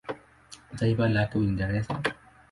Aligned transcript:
Taifa 0.77 1.09
lake 1.09 1.37
Uingereza. 1.37 2.01